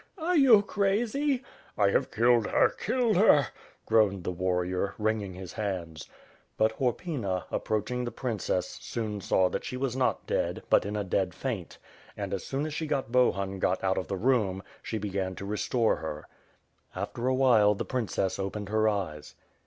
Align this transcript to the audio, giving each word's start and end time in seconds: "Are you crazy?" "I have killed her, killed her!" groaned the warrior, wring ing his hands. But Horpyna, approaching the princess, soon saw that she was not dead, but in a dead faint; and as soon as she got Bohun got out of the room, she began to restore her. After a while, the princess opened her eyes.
"Are 0.17 0.35
you 0.35 0.63
crazy?" 0.63 1.43
"I 1.77 1.91
have 1.91 2.09
killed 2.09 2.47
her, 2.47 2.69
killed 2.69 3.17
her!" 3.17 3.49
groaned 3.85 4.23
the 4.23 4.31
warrior, 4.31 4.95
wring 4.97 5.21
ing 5.21 5.35
his 5.35 5.53
hands. 5.53 6.09
But 6.57 6.71
Horpyna, 6.79 7.43
approaching 7.51 8.03
the 8.03 8.11
princess, 8.11 8.79
soon 8.81 9.21
saw 9.21 9.47
that 9.49 9.63
she 9.63 9.77
was 9.77 9.95
not 9.95 10.25
dead, 10.25 10.63
but 10.71 10.87
in 10.87 10.95
a 10.95 11.03
dead 11.03 11.35
faint; 11.35 11.77
and 12.17 12.33
as 12.33 12.43
soon 12.43 12.65
as 12.65 12.73
she 12.73 12.87
got 12.87 13.11
Bohun 13.11 13.59
got 13.59 13.83
out 13.83 13.99
of 13.99 14.07
the 14.07 14.17
room, 14.17 14.63
she 14.81 14.97
began 14.97 15.35
to 15.35 15.45
restore 15.45 15.97
her. 15.97 16.27
After 16.95 17.27
a 17.27 17.35
while, 17.35 17.75
the 17.75 17.85
princess 17.85 18.39
opened 18.39 18.69
her 18.69 18.89
eyes. 18.89 19.35